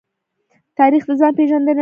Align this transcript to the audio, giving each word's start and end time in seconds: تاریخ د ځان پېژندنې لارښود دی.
تاریخ 0.79 1.03
د 1.09 1.11
ځان 1.19 1.31
پېژندنې 1.37 1.65
لارښود 1.71 1.75
دی. 1.75 1.79